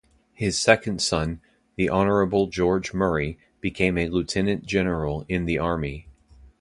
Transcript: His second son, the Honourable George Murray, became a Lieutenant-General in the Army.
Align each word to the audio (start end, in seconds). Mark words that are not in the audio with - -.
His 0.33 0.57
second 0.57 0.99
son, 0.99 1.41
the 1.75 1.87
Honourable 1.87 2.47
George 2.47 2.91
Murray, 2.91 3.37
became 3.59 3.99
a 3.99 4.07
Lieutenant-General 4.09 5.25
in 5.29 5.45
the 5.45 5.59
Army. 5.59 6.07